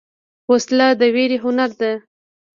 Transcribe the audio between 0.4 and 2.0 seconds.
وسله د ویرې هنر ده